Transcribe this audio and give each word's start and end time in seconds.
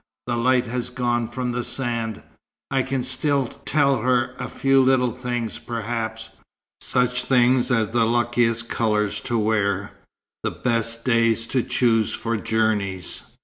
The 0.25 0.35
light 0.35 0.65
has 0.65 0.89
gone 0.89 1.27
from 1.27 1.51
the 1.51 1.63
sand. 1.63 2.23
I 2.71 2.81
can 2.81 3.03
still 3.03 3.45
tell 3.65 4.01
her 4.01 4.33
a 4.39 4.49
few 4.49 4.81
little 4.81 5.11
things, 5.11 5.59
perhaps. 5.59 6.31
Such 6.81 7.21
things 7.23 7.69
as 7.69 7.91
the 7.91 8.05
luckiest 8.05 8.67
colours 8.67 9.19
to 9.19 9.37
wear, 9.37 9.91
the 10.41 10.49
best 10.49 11.05
days 11.05 11.45
to 11.53 11.61
choose 11.61 12.15
for 12.15 12.35
journeys. 12.35 13.21